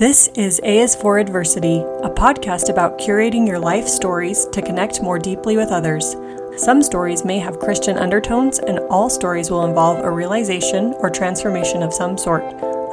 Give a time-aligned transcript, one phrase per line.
[0.00, 5.02] This is A is for Adversity, a podcast about curating your life stories to connect
[5.02, 6.16] more deeply with others.
[6.56, 11.82] Some stories may have Christian undertones, and all stories will involve a realization or transformation
[11.82, 12.42] of some sort.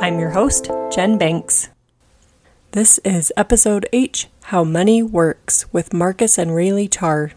[0.01, 1.70] I'm your host, Jen Banks.
[2.71, 7.31] This is episode H How Money Works with Marcus and Raylee Tarr.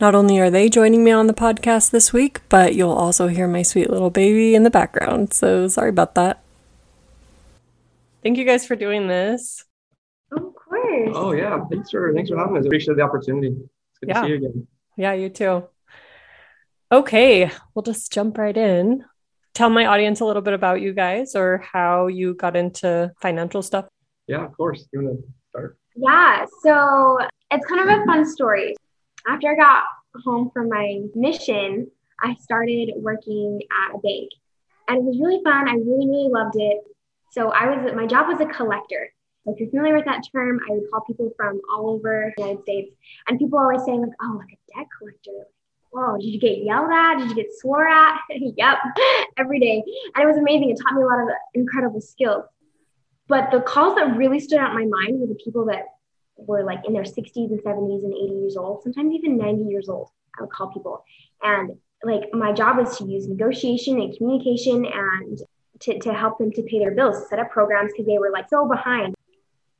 [0.00, 3.46] Not only are they joining me on the podcast this week, but you'll also hear
[3.46, 5.34] my sweet little baby in the background.
[5.34, 6.42] So sorry about that.
[8.22, 9.64] Thank you guys for doing this.
[10.32, 11.10] Of course.
[11.14, 12.66] Oh yeah, thanks for thanks for having us.
[12.66, 13.48] Appreciate the opportunity.
[13.48, 14.20] It's good Yeah.
[14.20, 14.66] to see you again.
[14.96, 15.64] Yeah, you too.
[16.90, 19.04] Okay, we'll just jump right in.
[19.54, 23.62] Tell my audience a little bit about you guys or how you got into financial
[23.62, 23.86] stuff.
[24.26, 24.86] Yeah, of course.
[24.92, 25.78] You want to start?
[25.96, 27.18] Yeah, so
[27.50, 28.74] it's kind of a fun story.
[29.26, 29.84] After I got
[30.24, 31.90] home from my mission,
[32.22, 34.30] I started working at a bank.
[34.88, 35.68] And it was really fun.
[35.68, 36.78] I really, really loved it.
[37.30, 39.10] So I was my job was a collector.
[39.46, 42.62] If you're familiar with that term, I would call people from all over the United
[42.62, 42.94] States.
[43.26, 45.46] And people always saying like, oh, like a debt collector.
[45.90, 47.16] Whoa, did you get yelled at?
[47.16, 48.20] Did you get swore at?
[48.30, 48.78] yep,
[49.38, 49.82] every day.
[50.14, 50.70] And it was amazing.
[50.70, 52.44] It taught me a lot of incredible skills.
[53.26, 55.84] But the calls that really stood out in my mind were the people that
[56.36, 59.88] were like in their 60s and 70s and 80 years old, sometimes even 90 years
[59.88, 60.10] old.
[60.38, 61.04] I would call people.
[61.42, 65.38] And like my job was to use negotiation and communication and
[65.80, 68.48] to, to help them to pay their bills, set up programs because they were like
[68.48, 69.14] so behind.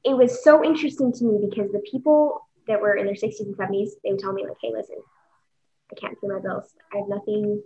[0.04, 3.56] It was so interesting to me because the people that were in their 60s and
[3.56, 4.96] 70s, they would tell me like, hey, listen,
[5.90, 6.72] I can't pay my bills.
[6.94, 7.62] I have nothing,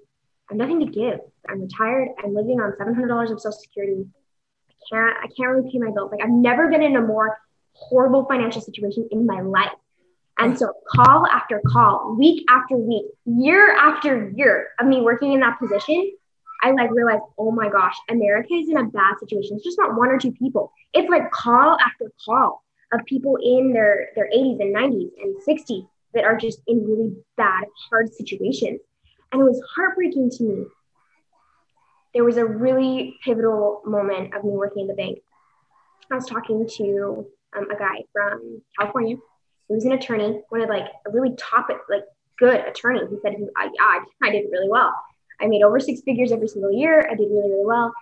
[0.48, 1.20] I have nothing to give.
[1.48, 2.08] I'm retired.
[2.22, 4.06] I'm living on $700 of social security.
[4.70, 6.10] I can't, I can't really pay my bills.
[6.10, 7.38] Like I've never been in a more
[7.74, 9.72] horrible financial situation in my life.
[10.38, 15.40] And so call after call, week after week, year after year of me working in
[15.40, 16.12] that position,
[16.62, 19.56] I like realized, oh my gosh, America is in a bad situation.
[19.56, 20.72] It's just not one or two people.
[20.94, 25.88] It's like call after call of people in their, their 80s and 90s and 60s
[26.14, 28.80] that are just in really bad, hard situations.
[29.32, 30.64] And it was heartbreaking to me.
[32.14, 35.18] There was a really pivotal moment of me working in the bank.
[36.10, 39.16] I was talking to um, a guy from California.
[39.68, 42.04] He was an attorney, one of like a really top, like
[42.38, 43.00] good attorney.
[43.08, 44.92] He said, he, I, I, I did really well.
[45.42, 47.06] I made over six figures every single year.
[47.10, 47.92] I did really, really well,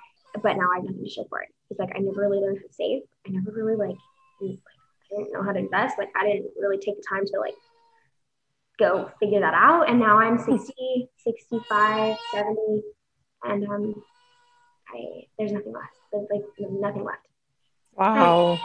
[0.43, 1.49] but now I have nothing to show for it.
[1.71, 3.03] It's like, I never really learned how to save.
[3.27, 3.97] I never really like,
[4.43, 5.99] I didn't know how to invest.
[5.99, 7.55] Like, I didn't really take the time to like
[8.79, 9.89] go figure that out.
[9.89, 12.83] And now I'm 60, 65, 70,
[13.45, 14.03] and um,
[14.89, 15.95] I there's nothing left.
[16.13, 17.27] There's like nothing left.
[17.95, 18.59] Wow.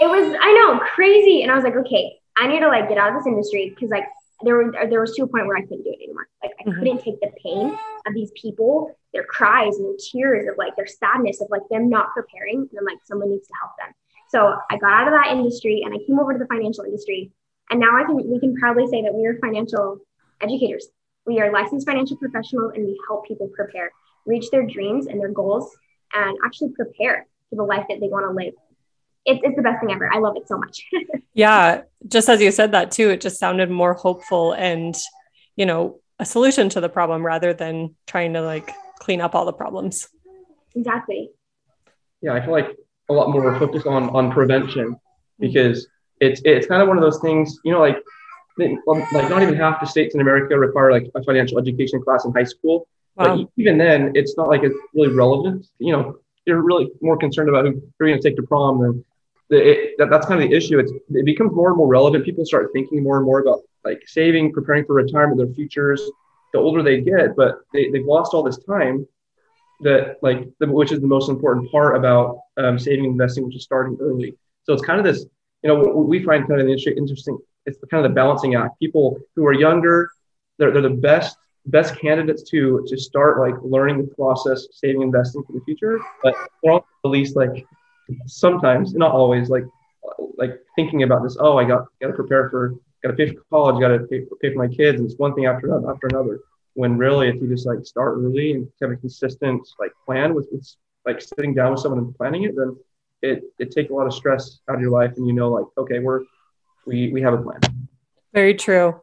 [0.00, 1.42] It was, I know, crazy.
[1.42, 3.90] And I was like, okay, I need to like get out of this industry because
[3.90, 4.04] like
[4.44, 6.28] there were there was to a point where I couldn't do it anymore.
[6.42, 6.78] Like I Mhm.
[6.78, 7.76] couldn't take the pain
[8.06, 11.88] of these people, their cries and their tears of like their sadness of like them
[11.88, 13.94] not preparing and then like someone needs to help them.
[14.28, 17.30] So I got out of that industry and I came over to the financial industry.
[17.70, 19.98] And now I can we can proudly say that we are financial
[20.40, 20.88] educators.
[21.26, 23.92] We are licensed financial professionals and we help people prepare,
[24.26, 25.74] reach their dreams and their goals
[26.14, 28.54] and actually prepare for the life that they want to live.
[29.24, 30.12] It's, it's the best thing ever.
[30.12, 30.84] I love it so much.
[31.34, 34.94] Yeah, just as you said that too, it just sounded more hopeful and,
[35.56, 39.44] you know, a solution to the problem rather than trying to like clean up all
[39.44, 40.08] the problems.
[40.76, 41.30] exactly.
[42.20, 42.76] Yeah, I feel like
[43.08, 45.46] a lot more focused on on prevention mm-hmm.
[45.46, 45.88] because
[46.20, 47.58] it's it's kind of one of those things.
[47.64, 47.98] You know, like
[48.60, 52.24] um, like not even half the states in America require like a financial education class
[52.24, 52.86] in high school.
[53.16, 53.36] But Wow.
[53.38, 55.66] e- even then, it's not like it's really relevant.
[55.78, 58.92] You know, you're really more concerned about who you're going to take to prom than
[58.92, 59.04] the,
[59.58, 60.78] it, that, that's kind of the issue.
[60.78, 62.24] It's, it becomes more and more relevant.
[62.24, 66.02] People start thinking more and more about like saving, preparing for retirement, their futures.
[66.52, 69.06] The older they get, but they, they've lost all this time.
[69.80, 73.64] That like, the, which is the most important part about um, saving investing, which is
[73.64, 74.34] starting early.
[74.62, 75.26] So it's kind of this,
[75.62, 77.38] you know, what we find kind of inter- interesting.
[77.66, 78.78] It's kind of the balancing act.
[78.78, 80.10] People who are younger,
[80.58, 81.36] they're, they're the best
[81.66, 86.00] best candidates to to start like learning the process, saving, investing for the future.
[86.22, 87.66] But they're also the least like
[88.26, 89.64] sometimes, not always, like
[90.36, 91.36] like thinking about this.
[91.38, 94.24] Oh, I got got to prepare for, got to pay for college, got to pay,
[94.40, 96.40] pay for my kids, and it's one thing after another after another.
[96.74, 100.48] When really, if you just like start early and have a consistent like plan with,
[100.50, 100.66] with
[101.04, 102.76] like sitting down with someone and planning it, then
[103.20, 105.66] it it takes a lot of stress out of your life, and you know like
[105.76, 106.22] okay, we're
[106.86, 107.60] we we have a plan.
[108.32, 109.00] Very true.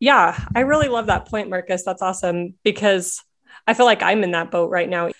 [0.00, 1.84] Yeah, I really love that point, Marcus.
[1.84, 3.22] That's awesome because
[3.66, 5.10] I feel like I'm in that boat right now.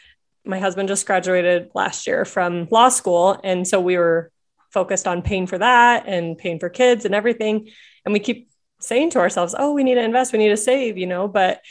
[0.46, 3.40] My husband just graduated last year from law school.
[3.42, 4.30] And so we were
[4.70, 7.68] focused on paying for that and paying for kids and everything.
[8.04, 8.48] And we keep
[8.80, 11.62] saying to ourselves, oh, we need to invest, we need to save, you know, but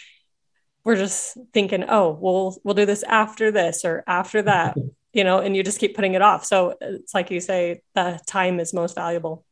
[0.84, 4.78] we're just thinking, oh, we'll we'll do this after this or after that.
[5.14, 6.46] you know, and you just keep putting it off.
[6.46, 9.46] So it's like you say, the time is most valuable.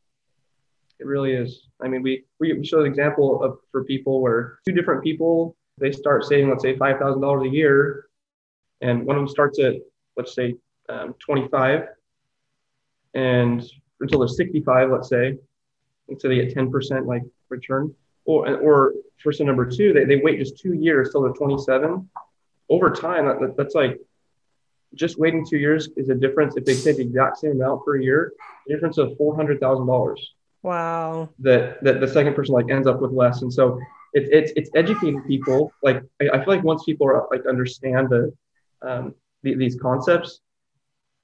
[0.99, 1.67] It really is.
[1.81, 5.91] I mean, we we show an example of for people where two different people they
[5.91, 8.05] start saving, let's say, five thousand dollars a year,
[8.83, 9.75] and one of them starts at
[10.17, 10.55] let's say
[10.89, 11.87] um, twenty five,
[13.15, 13.63] and
[13.99, 15.25] until they're sixty five, let's say,
[16.09, 17.95] and so they get ten percent like return.
[18.25, 18.93] Or or
[19.23, 22.09] person number two, they, they wait just two years till they're twenty seven.
[22.69, 23.99] Over time, that, that's like
[24.95, 27.97] just waiting two years is a difference if they take the exact same amount per
[27.97, 28.33] year,
[28.67, 30.21] difference of four hundred thousand dollars.
[30.61, 31.29] Wow.
[31.39, 33.79] That that the second person like ends up with less, and so
[34.13, 35.73] it's it's it's educating people.
[35.81, 38.33] Like I, I feel like once people are like understand the,
[38.83, 40.39] um, the these concepts,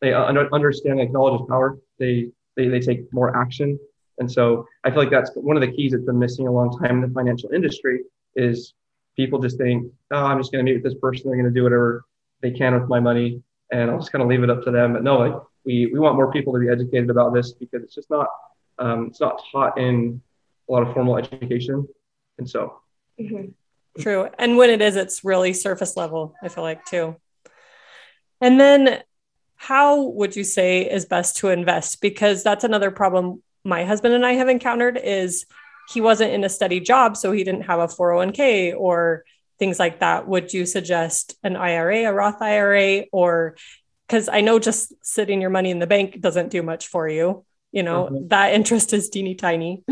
[0.02, 1.78] they under, understand like knowledge is power.
[1.98, 3.80] They they they take more action,
[4.20, 6.78] and so I feel like that's one of the keys that's been missing a long
[6.80, 8.02] time in the financial industry
[8.36, 8.74] is
[9.16, 11.30] people just think, oh, I'm just going to meet with this person.
[11.30, 12.06] They're going to do whatever
[12.42, 13.42] they can with my money,
[13.72, 14.94] and I'll just kind of leave it up to them.
[14.94, 15.36] But no, like
[15.66, 18.28] we we want more people to be educated about this because it's just not
[18.78, 20.22] um, it's not taught in
[20.68, 21.88] a lot of formal education,
[22.38, 22.80] and so.
[23.20, 23.52] Mm-hmm.
[24.02, 26.34] True, and when it is, it's really surface level.
[26.42, 27.18] I feel like too.
[28.42, 29.02] And then,
[29.56, 32.02] how would you say is best to invest?
[32.02, 35.46] Because that's another problem my husband and I have encountered is
[35.90, 39.26] he wasn't in a steady job, so he didn't have a 401k or
[39.60, 40.28] things like that.
[40.28, 43.58] Would you suggest an IRA, a Roth IRA, or
[44.08, 47.46] because I know just sitting your money in the bank doesn't do much for you
[47.72, 48.28] you know mm-hmm.
[48.28, 49.84] that interest is teeny tiny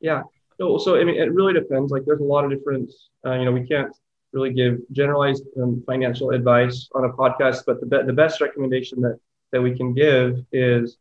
[0.00, 0.22] yeah
[0.58, 2.90] so, so i mean it really depends like there's a lot of different
[3.24, 3.94] uh, you know we can't
[4.36, 9.00] really give generalized um, financial advice on a podcast but the, be- the best recommendation
[9.00, 9.16] that
[9.52, 10.98] that we can give is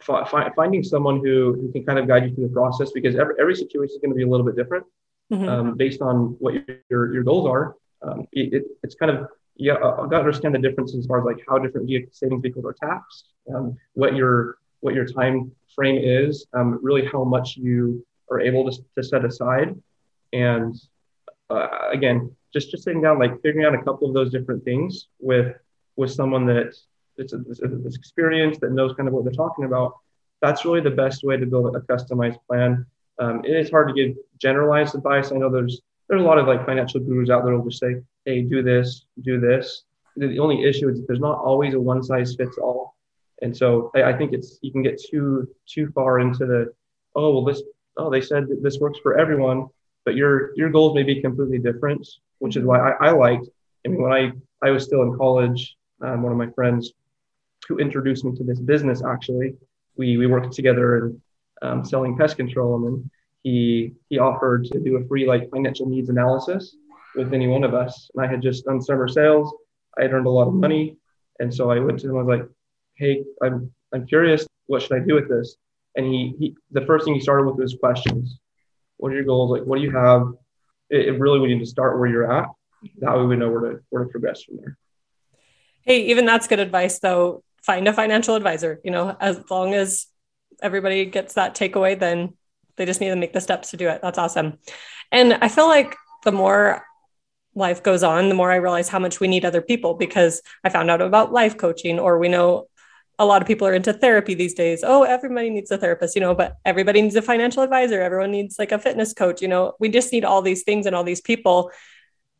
[0.00, 3.34] fi- finding someone who, who can kind of guide you through the process because every,
[3.40, 4.84] every situation is going to be a little bit different
[5.32, 5.48] mm-hmm.
[5.48, 6.54] um, based on what
[6.90, 10.54] your, your goals are um, it, it, it's kind of yeah, I've got to understand
[10.54, 14.56] the difference as far as like how different savings vehicles are taxed, um, what your
[14.80, 19.24] what your time frame is, um, really how much you are able to, to set
[19.24, 19.76] aside,
[20.32, 20.74] and
[21.50, 25.08] uh, again, just just sitting down, like figuring out a couple of those different things
[25.18, 25.56] with
[25.96, 26.74] with someone that
[27.16, 29.96] it's, it's experience that knows kind of what they're talking about.
[30.40, 32.86] That's really the best way to build a customized plan.
[33.18, 35.30] Um, it is hard to give generalized advice.
[35.30, 37.96] I know there's there's a lot of like financial gurus out there who'll just say,
[38.24, 39.84] hey, do this, do this.
[40.16, 42.96] The only issue is there's not always a one size fits all.
[43.40, 46.72] And so I, I, think it's you can get too too far into the
[47.16, 47.62] oh well this
[47.96, 49.68] oh they said this works for everyone,
[50.04, 52.06] but your your goals may be completely different,
[52.42, 53.48] which is why I, I liked.
[53.84, 54.32] I mean, when I
[54.66, 56.92] I was still in college, um, one of my friends
[57.68, 59.54] who introduced me to this business actually,
[59.96, 61.22] we we worked together in
[61.62, 63.10] um, selling pest control, and then
[63.44, 66.76] he he offered to do a free like financial needs analysis
[67.14, 68.10] with any one of us.
[68.14, 69.54] And I had just done summer sales.
[69.98, 70.96] I had earned a lot of money.
[71.38, 72.48] And so I went to him, I was like,
[72.94, 74.46] Hey, I'm, I'm curious.
[74.66, 75.56] What should I do with this?
[75.96, 78.38] And he, he the first thing he started with was questions.
[78.96, 79.50] What are your goals?
[79.50, 80.32] Like, what do you have?
[80.92, 82.48] It, it really, we need to start where you're at.
[82.98, 84.78] That way we know where to, where to progress from there.
[85.84, 87.42] Hey, even that's good advice though.
[87.62, 90.06] Find a financial advisor, you know, as long as
[90.62, 92.34] everybody gets that takeaway, then
[92.76, 94.00] they just need to make the steps to do it.
[94.02, 94.58] That's awesome.
[95.10, 96.84] And I feel like the more
[97.54, 100.70] life goes on, the more I realize how much we need other people because I
[100.70, 102.68] found out about life coaching, or we know
[103.22, 104.82] a lot of people are into therapy these days.
[104.84, 108.02] Oh, everybody needs a therapist, you know, but everybody needs a financial advisor.
[108.02, 109.74] Everyone needs like a fitness coach, you know.
[109.78, 111.70] We just need all these things and all these people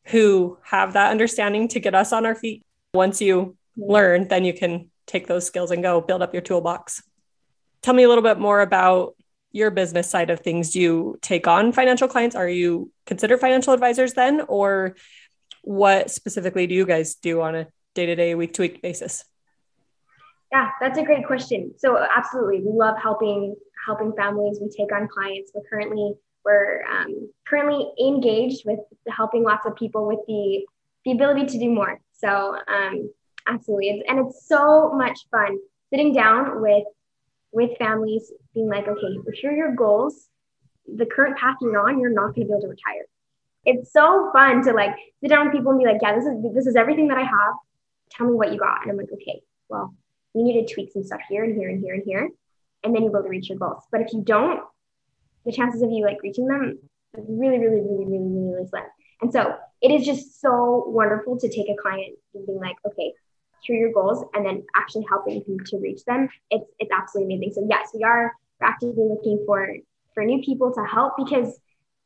[0.07, 2.65] who have that understanding to get us on our feet.
[2.95, 7.03] Once you learn, then you can take those skills and go build up your toolbox.
[7.83, 9.15] Tell me a little bit more about
[9.53, 12.35] your business side of things, do you take on financial clients?
[12.35, 14.41] Are you considered financial advisors then?
[14.49, 14.97] Or
[15.63, 19.25] what specifically do you guys do on a day to day, week to week basis?
[20.53, 21.73] Yeah, that's a great question.
[21.79, 23.57] So absolutely, we love helping
[23.87, 24.59] helping families.
[24.61, 25.51] We take on clients.
[25.55, 26.13] We're currently
[26.45, 30.67] we're um, currently engaged with helping lots of people with the
[31.07, 31.99] the ability to do more.
[32.13, 33.11] So um,
[33.49, 36.85] absolutely, it's, and it's so much fun sitting down with
[37.53, 40.29] with families being like, okay, here are your goals.
[40.87, 43.07] The current path you're on, you're not going to be able to retire.
[43.65, 46.35] It's so fun to like sit down with people and be like, yeah, this is
[46.55, 47.55] this is everything that I have.
[48.11, 48.83] Tell me what you got.
[48.83, 49.41] And I'm like, okay,
[49.71, 49.95] well,
[50.35, 52.29] you need to tweak some stuff here and here and here and here,
[52.85, 53.85] and then you'll be able to reach your goals.
[53.91, 54.61] But if you don't,
[55.45, 56.79] the chances of you like reaching them
[57.15, 58.85] really, really, really, really, really, really slim.
[59.21, 63.13] And so it is just so wonderful to take a client and being like, okay,
[63.65, 67.53] through your goals and then actually helping them to reach them it's it's absolutely amazing
[67.53, 69.77] so yes we are actively looking for
[70.15, 71.61] for new people to help because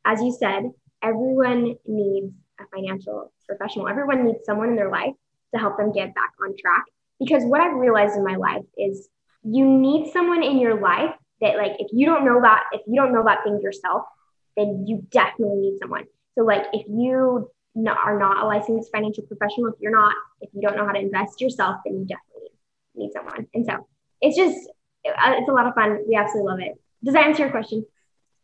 [0.04, 0.70] as you said
[1.02, 2.30] everyone needs
[2.60, 5.14] a financial professional everyone needs someone in their life
[5.54, 6.84] to help them get back on track.
[7.18, 9.08] Because what I've realized in my life is
[9.42, 12.96] you need someone in your life that like if you don't know that if you
[12.96, 14.02] don't know that thing yourself,
[14.56, 16.04] then you definitely need someone.
[16.34, 20.50] So like if you not, are not a licensed financial professional, if you're not, if
[20.54, 22.50] you don't know how to invest yourself, then you definitely
[22.94, 23.46] need someone.
[23.54, 23.86] And so
[24.20, 24.56] it's just
[25.06, 26.04] uh, it's a lot of fun.
[26.08, 26.80] We absolutely love it.
[27.04, 27.84] Does that answer your question?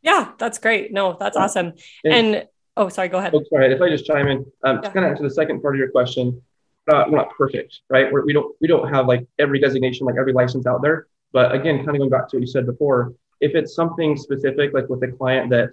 [0.02, 0.92] Yeah, that's great.
[0.92, 1.74] No, that's awesome.
[2.04, 3.34] And, and oh, sorry, go ahead.
[3.34, 3.72] Oh, sorry.
[3.72, 4.80] If I just chime in, um, yeah.
[4.80, 6.42] to kind of answer the second part of your question,
[6.90, 8.10] uh, we're not perfect, right?
[8.10, 11.06] We're, we don't we don't have like every designation, like every license out there.
[11.32, 14.72] But again, kind of going back to what you said before, if it's something specific,
[14.74, 15.70] like with a client that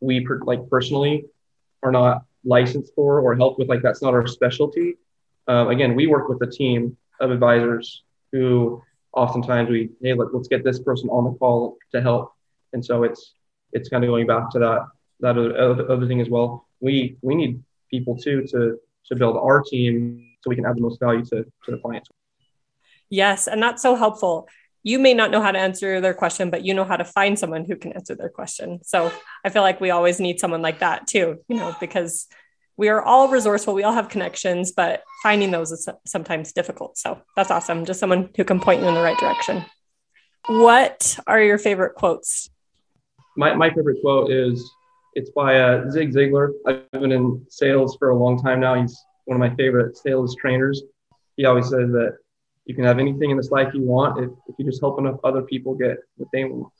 [0.00, 1.24] we per, like personally
[1.82, 4.96] are not licensed for or help with, like that's not our specialty.
[5.48, 8.02] Um, again, we work with a team of advisors
[8.32, 12.32] who oftentimes we hey let, let's get this person on the call to help,
[12.72, 13.34] and so it's
[13.72, 14.86] it's kind of going back to that
[15.20, 16.66] that other, other thing as well.
[16.80, 20.82] We we need people too to to build our team so we can add the
[20.82, 22.08] most value to to the clients.
[23.08, 24.48] Yes, and that's so helpful
[24.82, 27.38] you may not know how to answer their question, but you know how to find
[27.38, 28.80] someone who can answer their question.
[28.82, 29.12] So
[29.44, 32.26] I feel like we always need someone like that too, you know, because
[32.76, 36.96] we are all resourceful, we all have connections, but finding those is sometimes difficult.
[36.96, 37.84] So that's awesome.
[37.84, 39.66] Just someone who can point you in the right direction.
[40.46, 42.48] What are your favorite quotes?
[43.36, 44.66] My, my favorite quote is
[45.14, 46.52] it's by uh, Zig Ziglar.
[46.66, 48.80] I've been in sales for a long time now.
[48.80, 50.82] He's one of my favorite sales trainers.
[51.36, 52.18] He always says that
[52.64, 55.18] you can have anything in this life you want if, if you just help enough
[55.24, 56.72] other people get what they want.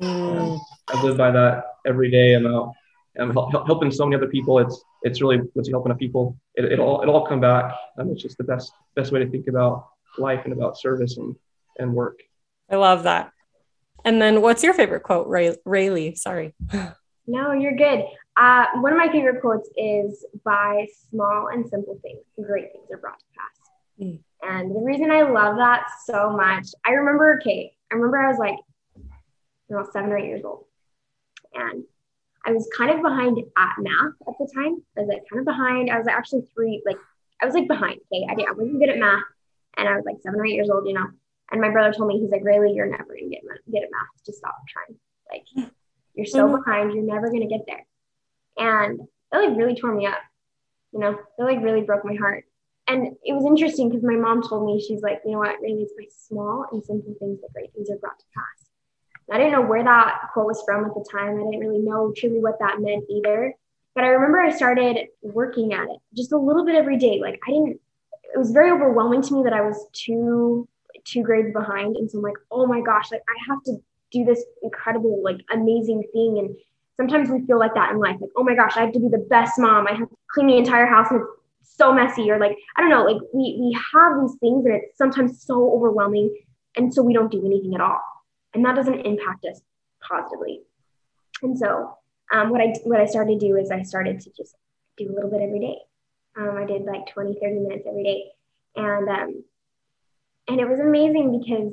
[0.00, 0.58] Mm.
[0.88, 2.34] I live by that every day.
[2.34, 2.74] I'm out.
[3.18, 4.60] I'm helping so many other people.
[4.60, 7.74] It's it's really once you help enough people, it, it all it all come back.
[7.96, 11.34] And it's just the best best way to think about life and about service and
[11.78, 12.20] and work.
[12.70, 13.32] I love that.
[14.04, 16.16] And then, what's your favorite quote, Ray, Raylee?
[16.16, 16.54] Sorry.
[17.30, 18.04] No, you're good.
[18.38, 22.98] Uh, one of my favorite quotes is by small and simple things, great things are
[22.98, 23.70] brought to pass.
[24.00, 24.20] Mm.
[24.42, 28.38] And the reason I love that so much, I remember, okay, I remember I was
[28.38, 28.56] like,
[28.94, 30.66] you know, seven or eight years old.
[31.52, 31.82] And
[32.46, 34.76] I was kind of behind at math at the time.
[34.96, 35.90] I was like kind of behind.
[35.90, 36.98] I was actually three, like,
[37.42, 37.98] I was like behind.
[38.12, 38.24] Okay.
[38.28, 39.24] I, I wasn't good at math.
[39.76, 41.06] And I was like seven or eight years old, you know.
[41.50, 43.90] And my brother told me, he's like, really, you're never going to get good at
[43.90, 44.24] math.
[44.24, 44.98] Just stop trying.
[45.30, 45.70] Like,
[46.14, 46.56] you're so mm-hmm.
[46.56, 46.92] behind.
[46.92, 47.84] You're never going to get there.
[48.58, 49.00] And
[49.32, 50.18] that like really tore me up.
[50.92, 52.44] You know, that like really broke my heart
[52.88, 55.82] and it was interesting because my mom told me she's like, you know what, really,
[55.82, 58.70] it's by small and simple things that great things are brought to pass.
[59.28, 61.34] And I didn't know where that quote was from at the time.
[61.34, 63.52] I didn't really know truly what that meant either.
[63.94, 67.20] But I remember I started working at it just a little bit every day.
[67.20, 67.78] Like I didn't.
[68.34, 70.66] It was very overwhelming to me that I was two
[71.04, 73.76] two grades behind, and so I'm like, oh my gosh, like I have to
[74.12, 76.38] do this incredible, like amazing thing.
[76.38, 76.56] And
[76.98, 79.08] sometimes we feel like that in life, like, oh my gosh, I have to be
[79.08, 79.86] the best mom.
[79.86, 81.22] I have to clean the entire house and
[81.60, 84.74] it's so messy or like i don't know like we we have these things and
[84.74, 86.34] it's sometimes so overwhelming
[86.78, 88.00] and so we don't do anything at all.
[88.54, 89.60] And that doesn't impact us
[90.00, 90.62] positively.
[91.42, 91.94] And so
[92.32, 94.54] um, what i what i started to do is i started to just
[94.96, 95.76] do a little bit every day.
[96.36, 98.24] Um, i did like 20 30 minutes every day.
[98.76, 99.44] And um,
[100.48, 101.72] and it was amazing because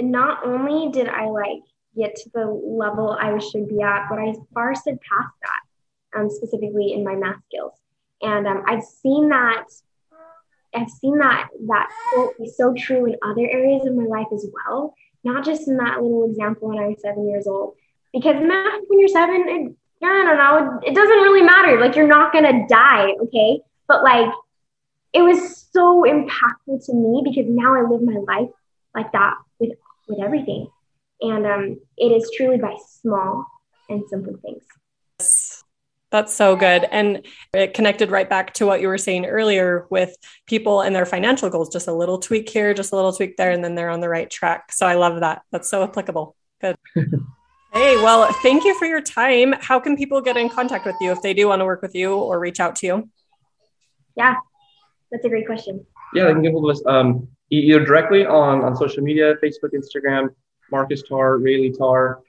[0.00, 1.62] not only did i like
[1.96, 6.92] get to the level i should be at but i far surpassed that um, specifically
[6.92, 7.82] in my math skills
[8.22, 9.64] and um, I've seen that
[10.74, 14.46] I've seen that that quote be so true in other areas of my life as
[14.52, 17.74] well, not just in that little example when I was seven years old.
[18.12, 21.78] Because math when you're seven, it, I don't know, it, doesn't really matter.
[21.78, 23.60] Like you're not gonna die, okay?
[23.86, 24.32] But like
[25.12, 28.50] it was so impactful to me because now I live my life
[28.94, 29.72] like that with
[30.08, 30.68] with everything.
[31.22, 33.46] And um, it is truly by small
[33.88, 35.62] and simple things.
[36.10, 36.84] That's so good.
[36.90, 37.24] And
[37.54, 40.14] it connected right back to what you were saying earlier with
[40.46, 41.70] people and their financial goals.
[41.70, 44.10] Just a little tweak here, just a little tweak there, and then they're on the
[44.10, 44.72] right track.
[44.72, 45.40] So I love that.
[45.52, 46.36] That's so applicable.
[46.60, 46.76] Good.
[47.72, 49.54] hey, well, thank you for your time.
[49.60, 51.94] How can people get in contact with you if they do want to work with
[51.94, 53.10] you or reach out to you?
[54.14, 54.36] Yeah,
[55.10, 55.86] that's a great question.
[56.14, 59.70] Yeah, they can get hold of us um, either directly on, on social media Facebook,
[59.72, 60.28] Instagram,
[60.72, 62.20] Marcus Tarr, Raylee Tarr.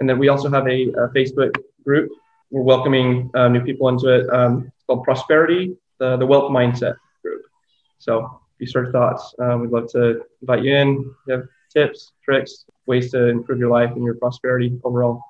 [0.00, 1.54] And then we also have a, a Facebook
[1.84, 2.10] group
[2.50, 4.28] we're welcoming uh, new people into it.
[4.30, 7.42] Um, it's called Prosperity, the, the Wealth Mindset Group.
[7.98, 11.14] So if you start thoughts, um, we'd love to invite you in.
[11.26, 15.22] You have tips, tricks, ways to improve your life and your prosperity overall.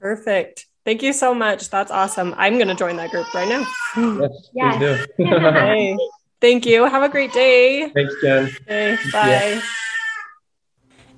[0.00, 0.66] Perfect.
[0.84, 1.68] Thank you so much.
[1.68, 2.34] That's awesome.
[2.38, 3.66] I'm going to join that group right now.
[3.96, 5.06] Yes, yes.
[5.16, 5.34] please do.
[5.40, 5.98] hey,
[6.40, 6.84] thank you.
[6.84, 7.90] Have a great day.
[7.90, 8.44] Thanks, Jen.
[8.62, 9.28] Okay, bye.
[9.28, 9.62] Yeah.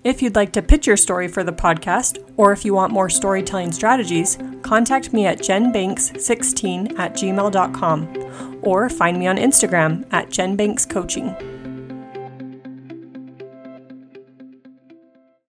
[0.04, 3.10] If you'd like to pitch your story for the podcast, or if you want more
[3.10, 11.57] storytelling strategies, contact me at jenbanks16 at gmail.com or find me on Instagram at jenbankscoaching.